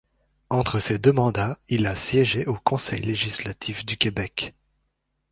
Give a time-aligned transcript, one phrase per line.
[0.49, 4.55] Entre ses deux mandats, il a siégé au Conseil législatif du Québec.